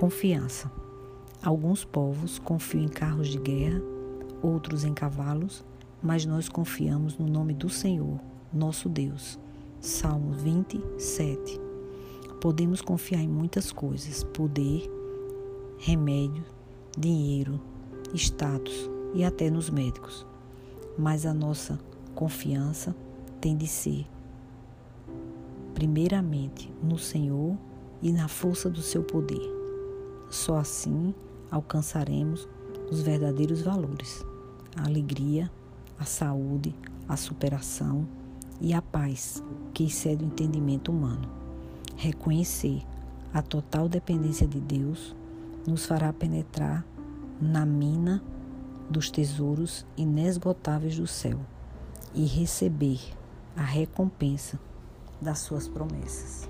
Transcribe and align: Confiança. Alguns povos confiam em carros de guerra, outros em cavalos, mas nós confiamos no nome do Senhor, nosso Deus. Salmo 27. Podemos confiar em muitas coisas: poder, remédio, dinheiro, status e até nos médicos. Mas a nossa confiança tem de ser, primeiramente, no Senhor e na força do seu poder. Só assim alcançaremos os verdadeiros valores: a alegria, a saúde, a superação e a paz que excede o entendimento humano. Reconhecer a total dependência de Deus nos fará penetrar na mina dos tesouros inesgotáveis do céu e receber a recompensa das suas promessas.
Confiança. 0.00 0.72
Alguns 1.42 1.84
povos 1.84 2.38
confiam 2.38 2.84
em 2.84 2.88
carros 2.88 3.28
de 3.28 3.38
guerra, 3.38 3.82
outros 4.40 4.82
em 4.82 4.94
cavalos, 4.94 5.62
mas 6.02 6.24
nós 6.24 6.48
confiamos 6.48 7.18
no 7.18 7.26
nome 7.26 7.52
do 7.52 7.68
Senhor, 7.68 8.18
nosso 8.50 8.88
Deus. 8.88 9.38
Salmo 9.78 10.32
27. 10.32 11.60
Podemos 12.40 12.80
confiar 12.80 13.20
em 13.20 13.28
muitas 13.28 13.72
coisas: 13.72 14.24
poder, 14.24 14.90
remédio, 15.76 16.44
dinheiro, 16.98 17.60
status 18.14 18.88
e 19.12 19.22
até 19.22 19.50
nos 19.50 19.68
médicos. 19.68 20.26
Mas 20.96 21.26
a 21.26 21.34
nossa 21.34 21.78
confiança 22.14 22.96
tem 23.38 23.54
de 23.54 23.66
ser, 23.66 24.06
primeiramente, 25.74 26.72
no 26.82 26.96
Senhor 26.96 27.54
e 28.00 28.10
na 28.10 28.28
força 28.28 28.70
do 28.70 28.80
seu 28.80 29.02
poder. 29.02 29.59
Só 30.30 30.58
assim 30.58 31.12
alcançaremos 31.50 32.48
os 32.90 33.02
verdadeiros 33.02 33.62
valores: 33.62 34.24
a 34.76 34.86
alegria, 34.86 35.50
a 35.98 36.04
saúde, 36.04 36.74
a 37.08 37.16
superação 37.16 38.06
e 38.60 38.72
a 38.72 38.80
paz 38.80 39.42
que 39.74 39.84
excede 39.84 40.24
o 40.24 40.26
entendimento 40.28 40.92
humano. 40.92 41.28
Reconhecer 41.96 42.82
a 43.34 43.42
total 43.42 43.88
dependência 43.88 44.46
de 44.46 44.60
Deus 44.60 45.14
nos 45.66 45.84
fará 45.84 46.12
penetrar 46.12 46.86
na 47.40 47.66
mina 47.66 48.22
dos 48.88 49.10
tesouros 49.10 49.86
inesgotáveis 49.96 50.96
do 50.96 51.06
céu 51.06 51.38
e 52.14 52.24
receber 52.24 53.00
a 53.56 53.62
recompensa 53.62 54.58
das 55.20 55.40
suas 55.40 55.68
promessas. 55.68 56.48